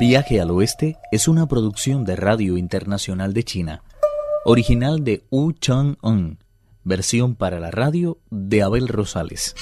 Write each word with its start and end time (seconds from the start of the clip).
Viaje 0.00 0.40
al 0.40 0.50
Oeste 0.50 0.96
es 1.12 1.28
una 1.28 1.46
producción 1.46 2.06
de 2.06 2.16
Radio 2.16 2.56
Internacional 2.56 3.34
de 3.34 3.44
China, 3.44 3.82
original 4.46 5.04
de 5.04 5.26
Wu 5.30 5.52
Chang-un, 5.52 6.38
versión 6.84 7.34
para 7.34 7.60
la 7.60 7.70
radio 7.70 8.16
de 8.30 8.62
Abel 8.62 8.88
Rosales. 8.88 9.54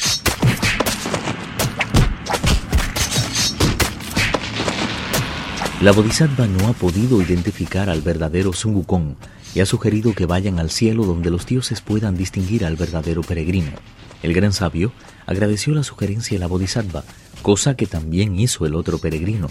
La 5.81 5.91
Bodhisattva 5.91 6.47
no 6.47 6.69
ha 6.69 6.73
podido 6.73 7.21
identificar 7.21 7.91
al 7.91 8.03
verdadero 8.03 8.53
Sun 8.53 8.77
Wukong 8.77 9.17
y 9.57 9.59
ha 9.59 9.67
sugerido 9.67 10.15
que 10.15 10.27
vayan 10.27 10.61
al 10.61 10.71
cielo 10.71 11.05
donde 11.05 11.31
los 11.31 11.47
dioses 11.47 11.81
puedan 11.81 12.17
distinguir 12.17 12.65
al 12.65 12.77
verdadero 12.77 13.23
peregrino. 13.23 13.73
El 14.23 14.35
gran 14.35 14.53
sabio 14.53 14.93
agradeció 15.27 15.75
la 15.75 15.83
sugerencia 15.83 16.37
de 16.37 16.39
la 16.39 16.47
Bodhisattva, 16.47 17.03
cosa 17.43 17.75
que 17.75 17.87
también 17.87 18.39
hizo 18.39 18.67
el 18.67 18.77
otro 18.77 18.99
peregrino. 18.99 19.49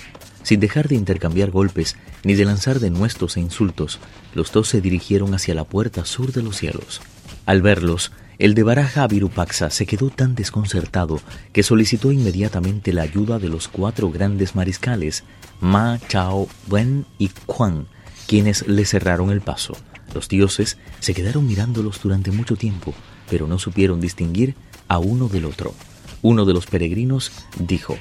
Sin 0.48 0.62
dejar 0.62 0.88
de 0.88 0.96
intercambiar 0.96 1.52
golpes 1.52 1.98
ni 2.24 2.34
de 2.34 2.46
lanzar 2.46 2.80
denuestos 2.80 3.36
e 3.36 3.42
insultos, 3.42 4.00
los 4.34 4.54
dos 4.54 4.70
se 4.70 4.80
dirigieron 4.80 5.34
hacia 5.34 5.54
la 5.54 5.66
puerta 5.66 6.06
sur 6.06 6.32
de 6.32 6.42
los 6.42 6.56
cielos. 6.56 7.02
Al 7.46 7.62
verlos, 7.62 8.14
el 8.40 8.54
de 8.54 8.64
Baraja 8.64 9.06
Virupaxa 9.08 9.70
se 9.70 9.86
quedó 9.86 10.10
tan 10.10 10.36
desconcertado 10.36 11.20
que 11.52 11.64
solicitó 11.64 12.14
inmediatamente 12.14 12.94
la 12.94 13.02
ayuda 13.02 13.40
de 13.40 13.50
los 13.50 13.68
cuatro 13.68 14.10
grandes 14.10 14.56
mariscales, 14.56 15.26
Ma, 15.60 16.00
Chao, 16.08 16.48
Wen 16.70 17.06
y 17.18 17.28
Quan, 17.46 17.88
quienes 18.26 18.66
le 18.70 18.86
cerraron 18.86 19.32
el 19.32 19.42
paso. 19.42 19.76
Los 20.14 20.30
dioses 20.30 20.78
se 21.02 21.14
quedaron 21.14 21.46
mirándolos 21.46 22.02
durante 22.02 22.32
mucho 22.32 22.56
tiempo, 22.56 22.94
pero 23.30 23.48
no 23.48 23.60
supieron 23.60 24.00
distinguir 24.00 24.56
a 24.88 24.98
uno 24.98 25.28
del 25.28 25.44
otro. 25.44 25.74
Uno 26.22 26.46
de 26.46 26.54
los 26.54 26.68
peregrinos 26.68 27.34
dijo, 27.60 27.98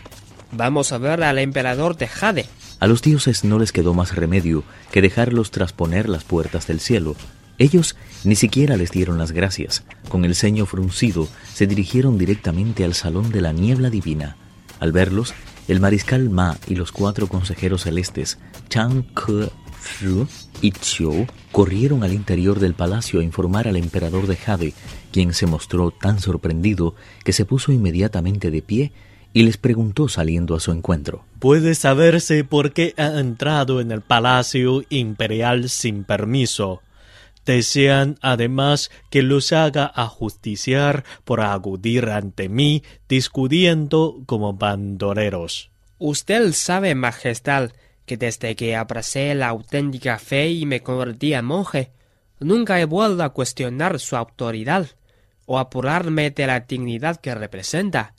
Vamos 0.52 0.92
a 0.92 0.98
ver 0.98 1.22
al 1.22 1.38
emperador 1.38 1.96
de 1.96 2.06
Jade. 2.06 2.46
A 2.78 2.86
los 2.86 3.02
dioses 3.02 3.44
no 3.44 3.58
les 3.58 3.72
quedó 3.72 3.94
más 3.94 4.14
remedio 4.14 4.62
que 4.92 5.02
dejarlos 5.02 5.50
trasponer 5.50 6.08
las 6.08 6.24
puertas 6.24 6.66
del 6.66 6.80
cielo. 6.80 7.16
Ellos 7.58 7.96
ni 8.24 8.36
siquiera 8.36 8.76
les 8.76 8.90
dieron 8.90 9.18
las 9.18 9.32
gracias. 9.32 9.84
Con 10.08 10.24
el 10.24 10.34
ceño 10.34 10.66
fruncido 10.66 11.26
se 11.52 11.66
dirigieron 11.66 12.18
directamente 12.18 12.84
al 12.84 12.94
salón 12.94 13.30
de 13.30 13.40
la 13.40 13.52
niebla 13.52 13.88
divina. 13.88 14.36
Al 14.78 14.92
verlos, 14.92 15.34
el 15.68 15.80
mariscal 15.80 16.28
Ma 16.28 16.58
y 16.66 16.74
los 16.74 16.92
cuatro 16.92 17.28
consejeros 17.28 17.82
celestes, 17.82 18.38
Chang 18.68 19.04
Ke 19.14 19.50
Ru 20.02 20.28
y 20.60 20.72
Chiu, 20.72 21.26
corrieron 21.50 22.04
al 22.04 22.12
interior 22.12 22.60
del 22.60 22.74
palacio 22.74 23.20
a 23.20 23.24
informar 23.24 23.68
al 23.68 23.76
emperador 23.76 24.26
de 24.26 24.36
Jade, 24.36 24.74
quien 25.10 25.32
se 25.32 25.46
mostró 25.46 25.90
tan 25.90 26.20
sorprendido 26.20 26.94
que 27.24 27.32
se 27.32 27.46
puso 27.46 27.72
inmediatamente 27.72 28.50
de 28.50 28.62
pie 28.62 28.92
y 29.36 29.42
les 29.42 29.58
preguntó 29.58 30.08
saliendo 30.08 30.54
a 30.54 30.60
su 30.60 30.72
encuentro. 30.72 31.22
¿Puede 31.40 31.74
saberse 31.74 32.42
por 32.42 32.72
qué 32.72 32.94
ha 32.96 33.20
entrado 33.20 33.82
en 33.82 33.92
el 33.92 34.00
palacio 34.00 34.82
imperial 34.88 35.68
sin 35.68 36.04
permiso? 36.04 36.80
Desean 37.44 38.16
además 38.22 38.90
que 39.10 39.20
los 39.20 39.52
haga 39.52 39.92
ajusticiar 39.94 41.04
por 41.24 41.42
acudir 41.42 42.08
ante 42.08 42.48
mí 42.48 42.82
discutiendo 43.10 44.22
como 44.24 44.54
bandoleros. 44.54 45.70
Usted 45.98 46.54
sabe, 46.54 46.94
Majestad, 46.94 47.72
que 48.06 48.16
desde 48.16 48.56
que 48.56 48.74
abracé 48.74 49.34
la 49.34 49.48
auténtica 49.48 50.18
fe 50.18 50.48
y 50.48 50.64
me 50.64 50.80
convertí 50.80 51.34
a 51.34 51.42
monje, 51.42 51.90
nunca 52.40 52.80
he 52.80 52.86
vuelto 52.86 53.22
a 53.22 53.34
cuestionar 53.34 54.00
su 54.00 54.16
autoridad 54.16 54.86
o 55.44 55.58
apurarme 55.58 56.30
de 56.30 56.46
la 56.46 56.60
dignidad 56.60 57.20
que 57.20 57.34
representa. 57.34 58.15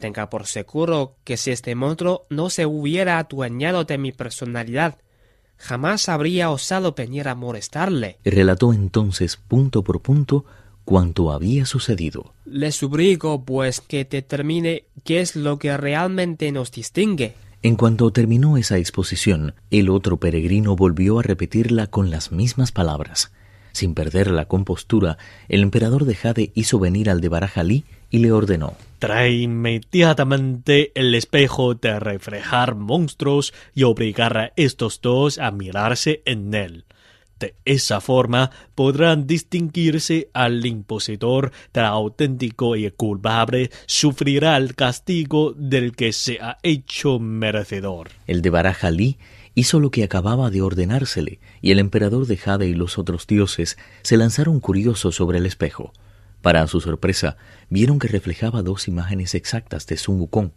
Tenga 0.00 0.30
por 0.30 0.46
seguro 0.46 1.16
que 1.24 1.36
si 1.36 1.50
este 1.50 1.74
monstruo 1.74 2.26
no 2.30 2.48
se 2.48 2.64
hubiera 2.64 3.18
adueñado 3.18 3.84
de 3.84 3.98
mi 3.98 4.12
personalidad, 4.12 4.96
jamás 5.58 6.08
habría 6.08 6.50
osado 6.50 6.94
venir 6.94 7.28
a 7.28 7.34
molestarle. 7.34 8.16
Relató 8.24 8.72
entonces 8.72 9.36
punto 9.36 9.84
por 9.84 10.00
punto 10.00 10.46
cuanto 10.86 11.30
había 11.30 11.66
sucedido. 11.66 12.32
Le 12.46 12.72
suplico, 12.72 13.44
pues, 13.44 13.82
que 13.82 14.06
determine 14.06 14.84
qué 15.04 15.20
es 15.20 15.36
lo 15.36 15.58
que 15.58 15.76
realmente 15.76 16.50
nos 16.50 16.72
distingue. 16.72 17.34
En 17.62 17.76
cuanto 17.76 18.10
terminó 18.10 18.56
esa 18.56 18.78
exposición, 18.78 19.54
el 19.70 19.90
otro 19.90 20.16
peregrino 20.16 20.76
volvió 20.76 21.18
a 21.18 21.22
repetirla 21.22 21.88
con 21.88 22.10
las 22.10 22.32
mismas 22.32 22.72
palabras. 22.72 23.32
Sin 23.72 23.94
perder 23.94 24.30
la 24.30 24.46
compostura, 24.46 25.18
el 25.50 25.62
emperador 25.62 26.06
de 26.06 26.14
Jade 26.14 26.52
hizo 26.54 26.78
venir 26.78 27.10
al 27.10 27.20
de 27.20 27.28
Barajalí 27.28 27.84
y 28.08 28.18
le 28.18 28.32
ordenó 28.32 28.74
Trae 29.00 29.32
inmediatamente 29.32 30.92
el 30.94 31.14
espejo 31.14 31.72
de 31.74 31.98
reflejar 31.98 32.74
monstruos 32.74 33.54
y 33.74 33.84
obligar 33.84 34.36
a 34.36 34.52
estos 34.56 35.00
dos 35.00 35.38
a 35.38 35.50
mirarse 35.50 36.22
en 36.26 36.52
él. 36.52 36.84
De 37.38 37.54
esa 37.64 38.02
forma 38.02 38.50
podrán 38.74 39.26
distinguirse 39.26 40.28
al 40.34 40.66
impositor 40.66 41.50
del 41.72 41.86
auténtico 41.86 42.76
y 42.76 42.90
culpable 42.90 43.70
sufrirá 43.86 44.58
el 44.58 44.74
castigo 44.74 45.54
del 45.56 45.96
que 45.96 46.12
se 46.12 46.38
ha 46.38 46.58
hecho 46.62 47.18
merecedor. 47.18 48.10
El 48.26 48.42
de 48.42 48.50
Barajalí 48.50 49.16
hizo 49.54 49.80
lo 49.80 49.90
que 49.90 50.04
acababa 50.04 50.50
de 50.50 50.60
ordenársele, 50.60 51.40
y 51.62 51.70
el 51.70 51.78
emperador 51.78 52.26
de 52.26 52.36
Jade 52.36 52.68
y 52.68 52.74
los 52.74 52.98
otros 52.98 53.26
dioses 53.26 53.78
se 54.02 54.18
lanzaron 54.18 54.60
curiosos 54.60 55.16
sobre 55.16 55.38
el 55.38 55.46
espejo. 55.46 55.94
Para 56.42 56.66
su 56.66 56.80
sorpresa, 56.80 57.36
vieron 57.68 57.98
que 57.98 58.08
reflejaba 58.08 58.62
dos 58.62 58.88
imágenes 58.88 59.34
exactas 59.34 59.86
de 59.86 59.96
Sun 59.96 60.20
Wukong. 60.20 60.52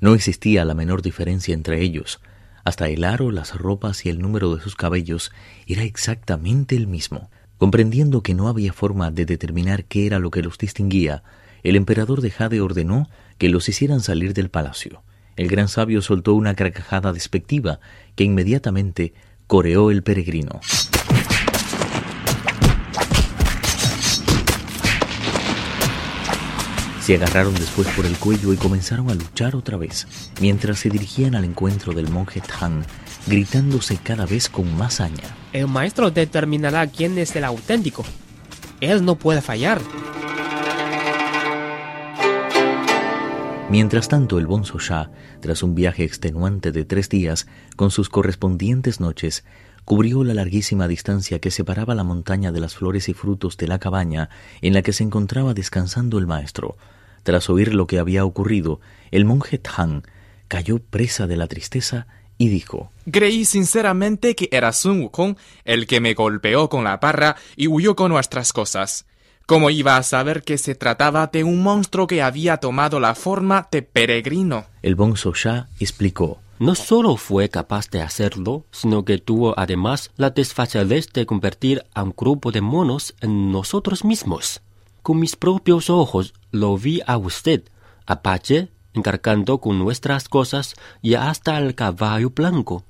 No 0.00 0.14
existía 0.14 0.64
la 0.64 0.74
menor 0.74 1.02
diferencia 1.02 1.54
entre 1.54 1.80
ellos. 1.80 2.20
Hasta 2.64 2.88
el 2.88 3.04
aro, 3.04 3.30
las 3.30 3.54
ropas 3.56 4.06
y 4.06 4.10
el 4.10 4.20
número 4.20 4.54
de 4.54 4.62
sus 4.62 4.76
cabellos 4.76 5.32
era 5.66 5.82
exactamente 5.82 6.76
el 6.76 6.86
mismo. 6.86 7.30
Comprendiendo 7.58 8.22
que 8.22 8.34
no 8.34 8.48
había 8.48 8.72
forma 8.72 9.10
de 9.10 9.26
determinar 9.26 9.84
qué 9.84 10.06
era 10.06 10.18
lo 10.18 10.30
que 10.30 10.42
los 10.42 10.56
distinguía, 10.56 11.22
el 11.62 11.76
emperador 11.76 12.20
de 12.20 12.30
Jade 12.30 12.60
ordenó 12.60 13.08
que 13.38 13.48
los 13.48 13.68
hicieran 13.68 14.00
salir 14.00 14.34
del 14.34 14.50
palacio. 14.50 15.02
El 15.36 15.48
gran 15.48 15.68
sabio 15.68 16.00
soltó 16.00 16.34
una 16.34 16.54
carcajada 16.54 17.12
despectiva 17.12 17.80
que 18.14 18.24
inmediatamente 18.24 19.14
coreó 19.46 19.90
el 19.90 20.02
peregrino. 20.02 20.60
Se 27.04 27.16
agarraron 27.16 27.52
después 27.52 27.86
por 27.88 28.06
el 28.06 28.16
cuello 28.16 28.54
y 28.54 28.56
comenzaron 28.56 29.10
a 29.10 29.14
luchar 29.14 29.56
otra 29.56 29.76
vez, 29.76 30.08
mientras 30.40 30.78
se 30.78 30.88
dirigían 30.88 31.34
al 31.34 31.44
encuentro 31.44 31.92
del 31.92 32.08
monje 32.08 32.40
Tang, 32.40 32.82
gritándose 33.26 33.98
cada 33.98 34.24
vez 34.24 34.48
con 34.48 34.74
más 34.78 34.94
saña. 34.94 35.24
El 35.52 35.68
maestro 35.68 36.10
determinará 36.10 36.86
quién 36.86 37.18
es 37.18 37.36
el 37.36 37.44
auténtico. 37.44 38.06
Él 38.80 39.04
no 39.04 39.16
puede 39.16 39.42
fallar. 39.42 39.82
Mientras 43.68 44.08
tanto, 44.08 44.38
el 44.38 44.46
Bonzo 44.46 44.78
Shah, 44.78 45.10
tras 45.40 45.62
un 45.62 45.74
viaje 45.74 46.04
extenuante 46.04 46.72
de 46.72 46.86
tres 46.86 47.10
días, 47.10 47.46
con 47.76 47.90
sus 47.90 48.08
correspondientes 48.08 48.98
noches, 49.00 49.44
cubrió 49.84 50.24
la 50.24 50.34
larguísima 50.34 50.88
distancia 50.88 51.38
que 51.38 51.50
separaba 51.50 51.94
la 51.94 52.04
montaña 52.04 52.52
de 52.52 52.60
las 52.60 52.74
flores 52.74 53.08
y 53.08 53.14
frutos 53.14 53.56
de 53.56 53.68
la 53.68 53.78
cabaña 53.78 54.30
en 54.62 54.74
la 54.74 54.82
que 54.82 54.92
se 54.92 55.04
encontraba 55.04 55.54
descansando 55.54 56.18
el 56.18 56.26
maestro. 56.26 56.76
Tras 57.22 57.48
oír 57.50 57.74
lo 57.74 57.86
que 57.86 57.98
había 57.98 58.24
ocurrido, 58.24 58.80
el 59.10 59.24
monje 59.24 59.58
Tang 59.58 60.02
cayó 60.48 60.78
presa 60.78 61.26
de 61.26 61.36
la 61.36 61.46
tristeza 61.46 62.06
y 62.36 62.48
dijo 62.48 62.90
Creí 63.10 63.44
sinceramente 63.44 64.34
que 64.34 64.48
era 64.50 64.72
Sun 64.72 65.02
Wukong 65.02 65.36
el 65.64 65.86
que 65.86 66.00
me 66.00 66.14
golpeó 66.14 66.68
con 66.68 66.84
la 66.84 66.96
barra 66.96 67.36
y 67.56 67.68
huyó 67.68 67.96
con 67.96 68.10
nuestras 68.10 68.52
cosas. 68.52 69.06
¿Cómo 69.46 69.68
iba 69.68 69.98
a 69.98 70.02
saber 70.02 70.42
que 70.42 70.56
se 70.56 70.74
trataba 70.74 71.26
de 71.26 71.44
un 71.44 71.62
monstruo 71.62 72.06
que 72.06 72.22
había 72.22 72.56
tomado 72.56 72.98
la 72.98 73.14
forma 73.14 73.68
de 73.70 73.82
peregrino? 73.82 74.64
El 74.80 74.94
Bonzo 74.94 75.34
Shah 75.34 75.68
explicó 75.78 76.40
no 76.58 76.74
solo 76.74 77.16
fue 77.16 77.48
capaz 77.48 77.90
de 77.90 78.00
hacerlo, 78.00 78.64
sino 78.70 79.04
que 79.04 79.18
tuvo 79.18 79.58
además 79.58 80.10
la 80.16 80.30
desfachatez 80.30 81.12
de 81.12 81.26
convertir 81.26 81.84
a 81.94 82.02
un 82.02 82.14
grupo 82.16 82.52
de 82.52 82.60
monos 82.60 83.14
en 83.20 83.50
nosotros 83.50 84.04
mismos. 84.04 84.60
Con 85.02 85.18
mis 85.18 85.36
propios 85.36 85.90
ojos 85.90 86.32
lo 86.50 86.78
vi 86.78 87.00
a 87.06 87.18
usted, 87.18 87.64
Apache, 88.06 88.68
encargando 88.94 89.58
con 89.58 89.78
nuestras 89.78 90.28
cosas 90.28 90.74
y 91.02 91.14
hasta 91.14 91.58
el 91.58 91.74
caballo 91.74 92.30
blanco. 92.30 92.84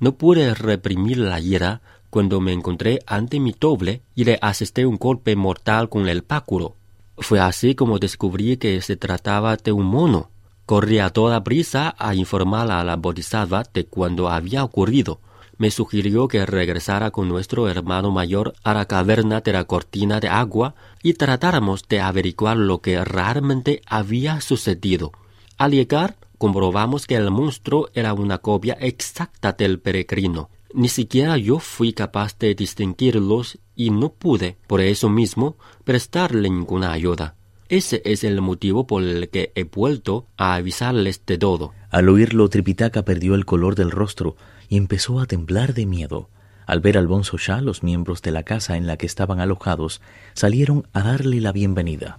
No 0.00 0.16
pude 0.16 0.54
reprimir 0.54 1.18
la 1.18 1.38
ira 1.38 1.82
cuando 2.10 2.40
me 2.40 2.52
encontré 2.52 3.00
ante 3.06 3.38
mi 3.38 3.54
doble 3.58 4.02
y 4.14 4.24
le 4.24 4.38
asesté 4.42 4.86
un 4.86 4.96
golpe 4.96 5.36
mortal 5.36 5.88
con 5.88 6.08
el 6.08 6.24
páculo. 6.24 6.74
Fue 7.16 7.38
así 7.38 7.74
como 7.74 7.98
descubrí 7.98 8.56
que 8.56 8.80
se 8.80 8.96
trataba 8.96 9.56
de 9.56 9.70
un 9.70 9.86
mono. 9.86 10.31
Corrí 10.72 11.00
a 11.00 11.10
toda 11.10 11.44
prisa 11.44 11.94
a 11.98 12.14
informar 12.14 12.70
a 12.70 12.82
la 12.82 12.96
Bodhisattva 12.96 13.62
de 13.74 13.84
cuando 13.84 14.30
había 14.30 14.64
ocurrido. 14.64 15.20
Me 15.58 15.70
sugirió 15.70 16.28
que 16.28 16.46
regresara 16.46 17.10
con 17.10 17.28
nuestro 17.28 17.68
hermano 17.68 18.10
mayor 18.10 18.54
a 18.64 18.72
la 18.72 18.86
caverna 18.86 19.42
de 19.42 19.52
la 19.52 19.64
cortina 19.64 20.18
de 20.18 20.28
agua 20.28 20.74
y 21.02 21.12
tratáramos 21.12 21.86
de 21.88 22.00
averiguar 22.00 22.56
lo 22.56 22.80
que 22.80 23.04
realmente 23.04 23.82
había 23.84 24.40
sucedido. 24.40 25.12
Al 25.58 25.72
llegar, 25.72 26.16
comprobamos 26.38 27.06
que 27.06 27.16
el 27.16 27.30
monstruo 27.30 27.90
era 27.92 28.14
una 28.14 28.38
copia 28.38 28.78
exacta 28.80 29.52
del 29.52 29.78
peregrino. 29.78 30.48
Ni 30.72 30.88
siquiera 30.88 31.36
yo 31.36 31.58
fui 31.58 31.92
capaz 31.92 32.38
de 32.38 32.54
distinguirlos 32.54 33.58
y 33.76 33.90
no 33.90 34.08
pude, 34.08 34.56
por 34.68 34.80
eso 34.80 35.10
mismo, 35.10 35.56
prestarle 35.84 36.48
ninguna 36.48 36.92
ayuda. 36.92 37.36
Ese 37.72 38.02
es 38.04 38.22
el 38.22 38.38
motivo 38.42 38.86
por 38.86 39.02
el 39.02 39.30
que 39.30 39.50
he 39.54 39.64
vuelto 39.64 40.26
a 40.36 40.56
avisarles 40.56 41.24
de 41.24 41.38
todo. 41.38 41.72
Al 41.88 42.10
oírlo, 42.10 42.50
Tripitaka 42.50 43.02
perdió 43.06 43.34
el 43.34 43.46
color 43.46 43.76
del 43.76 43.90
rostro 43.90 44.36
y 44.68 44.76
empezó 44.76 45.20
a 45.20 45.24
temblar 45.24 45.72
de 45.72 45.86
miedo. 45.86 46.28
Al 46.66 46.80
ver 46.80 46.98
al 46.98 47.06
Bonzo 47.06 47.38
Shah, 47.38 47.62
los 47.62 47.82
miembros 47.82 48.20
de 48.20 48.30
la 48.30 48.42
casa 48.42 48.76
en 48.76 48.86
la 48.86 48.98
que 48.98 49.06
estaban 49.06 49.40
alojados 49.40 50.02
salieron 50.34 50.86
a 50.92 51.00
darle 51.00 51.40
la 51.40 51.50
bienvenida. 51.50 52.18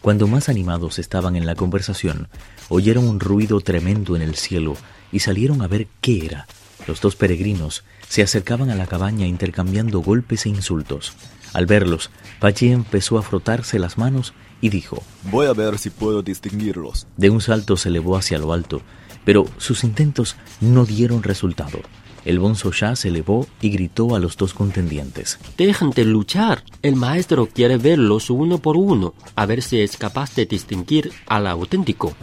Cuando 0.00 0.28
más 0.28 0.48
animados 0.48 0.98
estaban 0.98 1.36
en 1.36 1.44
la 1.44 1.56
conversación, 1.56 2.28
oyeron 2.70 3.06
un 3.06 3.20
ruido 3.20 3.60
tremendo 3.60 4.16
en 4.16 4.22
el 4.22 4.34
cielo 4.34 4.78
y 5.12 5.18
salieron 5.18 5.60
a 5.60 5.68
ver 5.68 5.88
qué 6.00 6.24
era. 6.24 6.46
Los 6.86 7.02
dos 7.02 7.16
peregrinos 7.16 7.84
se 8.08 8.22
acercaban 8.22 8.70
a 8.70 8.74
la 8.74 8.86
cabaña 8.86 9.26
intercambiando 9.26 10.00
golpes 10.00 10.46
e 10.46 10.48
insultos. 10.48 11.12
Al 11.52 11.66
verlos, 11.66 12.10
Pachi 12.40 12.68
empezó 12.68 13.18
a 13.18 13.22
frotarse 13.22 13.78
las 13.78 13.98
manos 13.98 14.32
y 14.60 14.68
dijo, 14.68 15.02
Voy 15.30 15.46
a 15.46 15.52
ver 15.52 15.78
si 15.78 15.90
puedo 15.90 16.22
distinguirlos. 16.22 17.06
De 17.16 17.30
un 17.30 17.40
salto 17.40 17.76
se 17.76 17.88
elevó 17.88 18.16
hacia 18.16 18.38
lo 18.38 18.52
alto, 18.52 18.82
pero 19.24 19.46
sus 19.58 19.84
intentos 19.84 20.36
no 20.60 20.84
dieron 20.84 21.22
resultado. 21.22 21.80
El 22.26 22.40
bonzo 22.40 22.72
Shah 22.72 22.96
se 22.96 23.08
elevó 23.08 23.46
y 23.60 23.70
gritó 23.70 24.16
a 24.16 24.18
los 24.18 24.36
dos 24.36 24.52
contendientes. 24.52 25.38
Dejen 25.56 25.90
de 25.90 26.04
luchar. 26.04 26.64
El 26.82 26.96
maestro 26.96 27.46
quiere 27.46 27.76
verlos 27.76 28.30
uno 28.30 28.58
por 28.58 28.76
uno, 28.76 29.14
a 29.36 29.46
ver 29.46 29.62
si 29.62 29.80
es 29.80 29.96
capaz 29.96 30.34
de 30.34 30.44
distinguir 30.44 31.12
al 31.28 31.46
auténtico. 31.46 32.16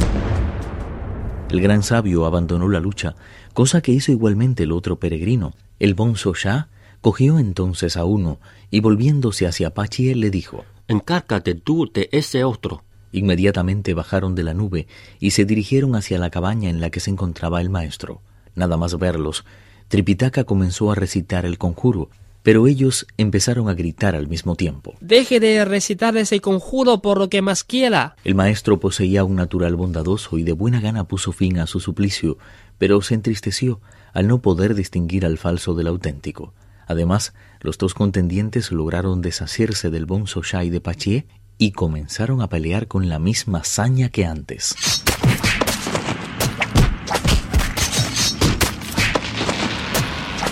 El 1.49 1.61
gran 1.61 1.83
sabio 1.83 2.25
abandonó 2.25 2.67
la 2.67 2.81
lucha, 2.81 3.15
cosa 3.53 3.79
que 3.81 3.93
hizo 3.93 4.11
igualmente 4.11 4.63
el 4.63 4.73
otro 4.73 4.97
peregrino. 4.97 5.53
El 5.79 5.93
bonzo 5.93 6.33
Shah 6.33 6.67
cogió 6.99 7.39
entonces 7.39 7.95
a 7.95 8.03
uno 8.03 8.39
y 8.71 8.81
volviéndose 8.81 9.47
hacia 9.47 9.73
Pachie 9.73 10.15
le 10.15 10.31
dijo, 10.31 10.65
Encárgate 10.87 11.55
tú 11.55 11.89
de 11.91 12.09
ese 12.11 12.43
otro. 12.43 12.83
Inmediatamente 13.11 13.93
bajaron 13.93 14.35
de 14.35 14.43
la 14.43 14.53
nube 14.53 14.87
y 15.19 15.31
se 15.31 15.45
dirigieron 15.45 15.95
hacia 15.95 16.17
la 16.17 16.29
cabaña 16.29 16.69
en 16.69 16.81
la 16.81 16.89
que 16.89 16.99
se 16.99 17.11
encontraba 17.11 17.61
el 17.61 17.69
maestro. 17.69 18.21
Nada 18.55 18.75
más 18.75 18.97
verlos, 18.97 19.45
Tripitaka 19.87 20.43
comenzó 20.43 20.91
a 20.91 20.95
recitar 20.95 21.45
el 21.45 21.57
conjuro, 21.57 22.09
pero 22.41 22.67
ellos 22.67 23.07
empezaron 23.17 23.69
a 23.69 23.73
gritar 23.73 24.15
al 24.15 24.27
mismo 24.27 24.55
tiempo. 24.55 24.95
Deje 24.99 25.39
de 25.39 25.63
recitar 25.63 26.17
ese 26.17 26.41
conjuro 26.41 27.01
por 27.01 27.17
lo 27.17 27.29
que 27.29 27.41
más 27.41 27.63
quiera. 27.63 28.15
El 28.23 28.35
maestro 28.35 28.79
poseía 28.79 29.23
un 29.23 29.35
natural 29.35 29.75
bondadoso 29.75 30.37
y 30.37 30.43
de 30.43 30.51
buena 30.51 30.81
gana 30.81 31.05
puso 31.05 31.31
fin 31.31 31.59
a 31.59 31.67
su 31.67 31.79
suplicio, 31.79 32.37
pero 32.77 33.01
se 33.01 33.13
entristeció 33.13 33.79
al 34.13 34.27
no 34.27 34.41
poder 34.41 34.75
distinguir 34.75 35.25
al 35.25 35.37
falso 35.37 35.73
del 35.73 35.87
auténtico. 35.87 36.53
Además, 36.87 37.33
los 37.61 37.77
dos 37.77 37.93
contendientes 37.93 38.71
lograron 38.71 39.21
deshacerse 39.21 39.89
del 39.89 40.05
bonzo 40.05 40.41
Shai 40.41 40.69
de 40.69 40.81
Pachié 40.81 41.27
y 41.57 41.71
comenzaron 41.71 42.41
a 42.41 42.49
pelear 42.49 42.87
con 42.87 43.09
la 43.09 43.19
misma 43.19 43.63
saña 43.63 44.09
que 44.09 44.25
antes. 44.25 44.75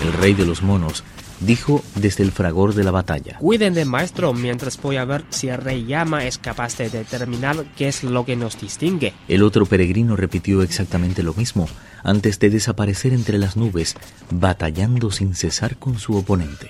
El 0.02 0.12
rey 0.14 0.34
de 0.34 0.46
los 0.46 0.62
monos 0.62 1.04
dijo 1.46 1.82
desde 1.94 2.24
el 2.24 2.32
fragor 2.32 2.74
de 2.74 2.84
la 2.84 2.90
batalla. 2.90 3.38
Cuiden 3.38 3.74
de 3.74 3.84
maestro 3.84 4.32
mientras 4.32 4.80
voy 4.80 4.96
a 4.96 5.04
ver 5.04 5.24
si 5.30 5.48
el 5.48 5.58
rey 5.58 5.84
llama 5.84 6.24
es 6.26 6.38
capaz 6.38 6.76
de 6.78 6.90
determinar 6.90 7.64
qué 7.76 7.88
es 7.88 8.04
lo 8.04 8.24
que 8.24 8.36
nos 8.36 8.60
distingue. 8.60 9.12
El 9.28 9.42
otro 9.42 9.66
peregrino 9.66 10.16
repitió 10.16 10.62
exactamente 10.62 11.22
lo 11.22 11.34
mismo 11.34 11.68
antes 12.04 12.38
de 12.38 12.50
desaparecer 12.50 13.12
entre 13.12 13.38
las 13.38 13.56
nubes, 13.56 13.96
batallando 14.30 15.10
sin 15.10 15.34
cesar 15.34 15.76
con 15.76 15.98
su 15.98 16.16
oponente. 16.16 16.68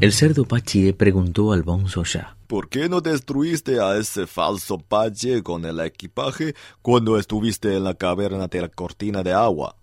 El 0.00 0.12
cerdo 0.12 0.44
Pachie 0.44 0.92
preguntó 0.92 1.52
al 1.52 1.62
bonzo 1.62 2.04
Shah. 2.04 2.36
¿Por 2.46 2.68
qué 2.68 2.88
no 2.88 3.00
destruiste 3.00 3.80
a 3.80 3.96
ese 3.96 4.26
falso 4.26 4.78
Pache 4.78 5.42
con 5.42 5.64
el 5.64 5.80
equipaje 5.80 6.54
cuando 6.82 7.18
estuviste 7.18 7.74
en 7.74 7.84
la 7.84 7.94
caverna 7.94 8.46
de 8.46 8.60
la 8.60 8.68
cortina 8.68 9.22
de 9.22 9.32
agua? 9.32 9.76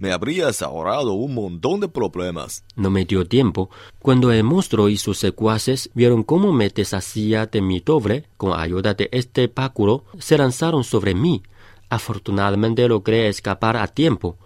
Me 0.00 0.12
habrías 0.12 0.62
ahorrado 0.62 1.14
un 1.14 1.34
montón 1.34 1.80
de 1.80 1.88
problemas. 1.88 2.62
No 2.76 2.88
me 2.88 3.04
dio 3.04 3.26
tiempo. 3.26 3.68
Cuando 3.98 4.30
el 4.30 4.44
monstruo 4.44 4.88
y 4.88 4.96
sus 4.96 5.18
secuaces 5.18 5.90
vieron 5.92 6.22
cómo 6.22 6.52
me 6.52 6.68
deshacía 6.68 7.46
de 7.46 7.60
mi 7.60 7.80
doble, 7.80 8.24
con 8.36 8.58
ayuda 8.58 8.94
de 8.94 9.08
este 9.10 9.48
páculo, 9.48 10.04
se 10.20 10.38
lanzaron 10.38 10.84
sobre 10.84 11.16
mí. 11.16 11.42
Afortunadamente 11.90 12.86
logré 12.86 13.26
escapar 13.26 13.76
a 13.76 13.88
tiempo. 13.88 14.36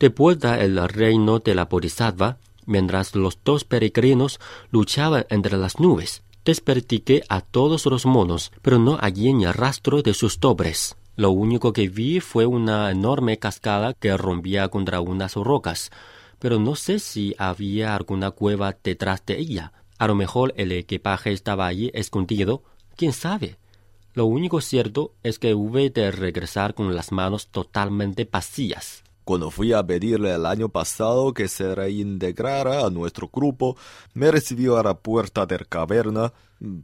De 0.00 0.08
vuelta 0.08 0.58
el 0.58 0.78
reino 0.88 1.40
de 1.40 1.56
la 1.56 1.66
Bodhisattva, 1.66 2.38
mientras 2.64 3.14
los 3.14 3.38
dos 3.44 3.64
peregrinos 3.64 4.40
luchaban 4.70 5.26
entre 5.28 5.58
las 5.58 5.78
nubes. 5.78 6.22
Despertiqué 6.42 7.22
a 7.28 7.42
todos 7.42 7.84
los 7.84 8.06
monos, 8.06 8.50
pero 8.62 8.78
no 8.78 8.96
hallé 8.96 9.34
ni 9.34 9.44
rastro 9.44 10.00
de 10.00 10.14
sus 10.14 10.40
dobres. 10.40 10.96
Lo 11.14 11.30
único 11.30 11.74
que 11.74 11.88
vi 11.88 12.20
fue 12.20 12.46
una 12.46 12.90
enorme 12.90 13.38
cascada 13.38 13.92
que 13.92 14.16
rompía 14.16 14.68
contra 14.68 15.00
unas 15.00 15.34
rocas, 15.34 15.90
pero 16.38 16.58
no 16.58 16.74
sé 16.74 16.98
si 16.98 17.34
había 17.36 17.94
alguna 17.94 18.30
cueva 18.30 18.76
detrás 18.82 19.24
de 19.26 19.38
ella. 19.38 19.72
A 19.98 20.06
lo 20.06 20.14
mejor 20.14 20.54
el 20.56 20.72
equipaje 20.72 21.32
estaba 21.32 21.66
allí 21.66 21.90
escondido, 21.92 22.62
quién 22.96 23.12
sabe. 23.12 23.58
Lo 24.14 24.24
único 24.24 24.60
cierto 24.60 25.12
es 25.22 25.38
que 25.38 25.54
hube 25.54 25.90
de 25.90 26.10
regresar 26.10 26.74
con 26.74 26.94
las 26.94 27.12
manos 27.12 27.48
totalmente 27.48 28.28
vacías. 28.30 29.04
Cuando 29.24 29.50
fui 29.50 29.72
a 29.72 29.86
pedirle 29.86 30.34
el 30.34 30.46
año 30.46 30.68
pasado 30.68 31.32
que 31.32 31.46
se 31.46 31.74
reintegrara 31.74 32.84
a 32.84 32.90
nuestro 32.90 33.30
grupo, 33.32 33.76
me 34.14 34.30
recibió 34.32 34.78
a 34.78 34.82
la 34.82 34.94
puerta 34.94 35.46
de 35.46 35.58
la 35.58 35.64
caverna, 35.64 36.32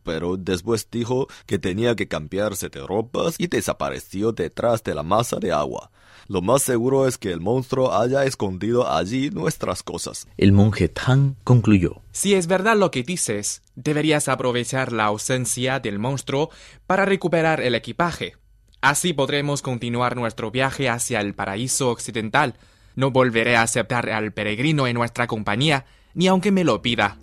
pero 0.05 0.37
después 0.37 0.89
dijo 0.91 1.27
que 1.47 1.59
tenía 1.59 1.97
que 1.97 2.07
cambiarse 2.07 2.69
de 2.69 2.87
ropas 2.87 3.35
y 3.39 3.49
desapareció 3.49 4.33
detrás 4.33 4.85
de 4.85 4.95
la 4.95 5.03
masa 5.03 5.39
de 5.39 5.51
agua. 5.51 5.91
Lo 6.29 6.43
más 6.43 6.63
seguro 6.63 7.09
es 7.09 7.17
que 7.17 7.33
el 7.33 7.41
monstruo 7.41 7.93
haya 7.93 8.25
escondido 8.25 8.89
allí 8.89 9.31
nuestras 9.31 9.83
cosas. 9.83 10.29
El 10.37 10.53
monje 10.53 10.89
Tang 10.89 11.35
concluyó. 11.43 12.03
Si 12.13 12.35
es 12.35 12.47
verdad 12.47 12.77
lo 12.77 12.91
que 12.91 13.03
dices, 13.03 13.63
deberías 13.75 14.29
aprovechar 14.29 14.93
la 14.93 15.07
ausencia 15.07 15.81
del 15.81 15.99
monstruo 15.99 16.51
para 16.87 17.05
recuperar 17.05 17.61
el 17.61 17.75
equipaje. 17.75 18.37
Así 18.81 19.13
podremos 19.13 19.61
continuar 19.61 20.15
nuestro 20.17 20.53
viaje 20.53 20.89
hacia 20.89 21.21
el 21.21 21.35
paraíso 21.35 21.91
occidental. 21.91 22.55
No 22.95 23.11
volveré 23.11 23.57
a 23.57 23.63
aceptar 23.63 24.09
al 24.11 24.33
peregrino 24.33 24.87
en 24.87 24.95
nuestra 24.95 25.27
compañía, 25.27 25.85
ni 26.15 26.29
aunque 26.29 26.53
me 26.53 26.63
lo 26.63 26.81
pida. 26.81 27.19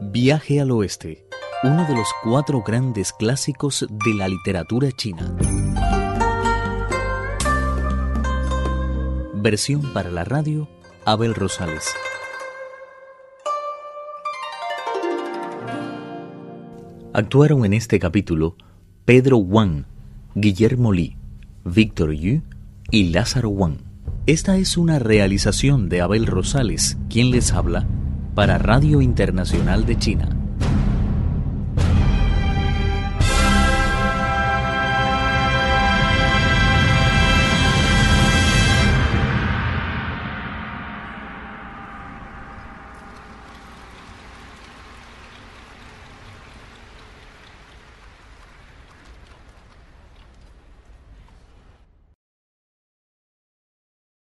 Viaje 0.00 0.60
al 0.60 0.70
Oeste, 0.72 1.24
uno 1.62 1.86
de 1.86 1.94
los 1.94 2.08
cuatro 2.22 2.62
grandes 2.62 3.12
clásicos 3.12 3.86
de 3.88 4.14
la 4.14 4.28
literatura 4.28 4.90
china. 4.92 5.34
Versión 9.34 9.94
para 9.94 10.10
la 10.10 10.24
radio, 10.24 10.68
Abel 11.06 11.34
Rosales. 11.34 11.94
Actuaron 17.12 17.64
en 17.64 17.72
este 17.72 17.98
capítulo 17.98 18.56
Pedro 19.04 19.38
Wang, 19.38 19.84
Guillermo 20.36 20.92
Li, 20.92 21.16
Víctor 21.64 22.12
Yu 22.12 22.42
y 22.92 23.10
Lázaro 23.10 23.48
Wang. 23.48 23.78
Esta 24.26 24.58
es 24.58 24.76
una 24.76 25.00
realización 25.00 25.88
de 25.88 26.02
Abel 26.02 26.26
Rosales, 26.26 26.98
quien 27.08 27.32
les 27.32 27.52
habla, 27.52 27.84
para 28.36 28.58
Radio 28.58 29.00
Internacional 29.00 29.86
de 29.86 29.98
China. 29.98 30.39